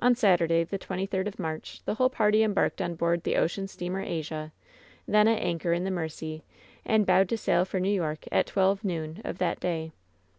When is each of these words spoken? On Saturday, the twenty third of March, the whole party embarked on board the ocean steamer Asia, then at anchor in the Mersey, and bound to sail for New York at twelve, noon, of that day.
On 0.00 0.14
Saturday, 0.14 0.64
the 0.64 0.76
twenty 0.76 1.06
third 1.06 1.26
of 1.26 1.38
March, 1.38 1.82
the 1.86 1.94
whole 1.94 2.10
party 2.10 2.42
embarked 2.42 2.82
on 2.82 2.94
board 2.94 3.22
the 3.22 3.36
ocean 3.36 3.66
steamer 3.66 4.02
Asia, 4.02 4.52
then 5.08 5.26
at 5.26 5.40
anchor 5.42 5.72
in 5.72 5.84
the 5.84 5.90
Mersey, 5.90 6.44
and 6.84 7.06
bound 7.06 7.30
to 7.30 7.38
sail 7.38 7.64
for 7.64 7.80
New 7.80 7.88
York 7.88 8.26
at 8.30 8.44
twelve, 8.48 8.84
noon, 8.84 9.22
of 9.24 9.38
that 9.38 9.58
day. 9.58 9.92